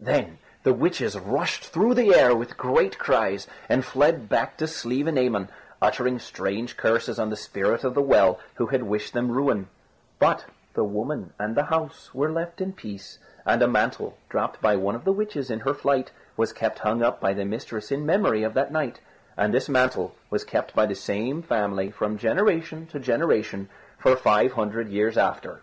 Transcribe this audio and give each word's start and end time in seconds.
Then 0.00 0.38
the 0.64 0.72
witches 0.74 1.16
rushed 1.16 1.66
through 1.68 1.94
the 1.94 2.12
air 2.12 2.34
with 2.34 2.56
great 2.56 2.98
cries, 2.98 3.46
and 3.68 3.84
fled 3.84 4.28
back 4.28 4.56
to 4.56 4.64
Slievenamon, 4.66 5.48
uttering 5.80 6.18
strange 6.18 6.76
curses 6.76 7.20
on 7.20 7.30
the 7.30 7.36
Spirit 7.36 7.84
of 7.84 7.94
the 7.94 8.02
Well, 8.02 8.40
who 8.56 8.66
had 8.66 8.82
wished 8.82 9.12
their 9.14 9.22
ruin; 9.22 9.68
but 10.18 10.44
the 10.74 10.82
woman 10.82 11.34
and 11.38 11.56
the 11.56 11.66
house 11.66 12.12
were 12.12 12.32
left 12.32 12.60
in 12.60 12.72
peace, 12.72 13.20
and 13.44 13.62
a 13.62 13.68
mantle 13.68 14.18
dropped 14.28 14.60
by 14.60 14.74
one 14.74 14.96
of 14.96 15.04
the 15.04 15.12
witches 15.12 15.52
in 15.52 15.60
her 15.60 15.72
flight 15.72 16.10
was 16.36 16.52
kept 16.52 16.80
hung 16.80 17.00
up 17.00 17.20
by 17.20 17.32
the 17.32 17.44
mistress 17.44 17.92
in 17.92 18.04
memory 18.04 18.42
of 18.42 18.54
that 18.54 18.72
night; 18.72 18.98
and 19.36 19.54
this 19.54 19.68
mantle 19.68 20.16
was 20.30 20.42
kept 20.42 20.74
by 20.74 20.84
the 20.84 20.96
same 20.96 21.42
family 21.42 21.92
from 21.92 22.18
generation 22.18 22.88
to 22.88 22.98
generation 22.98 23.68
for 24.00 24.16
five 24.16 24.54
hundred 24.54 24.88
years 24.88 25.16
after. 25.16 25.60